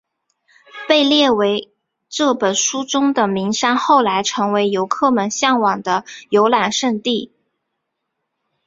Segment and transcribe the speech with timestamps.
[0.89, 1.37] 被列入
[2.09, 7.31] 这本书中的名山后来成为游客们向往的游览胜地。